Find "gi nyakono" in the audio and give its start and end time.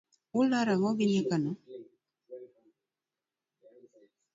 0.97-1.51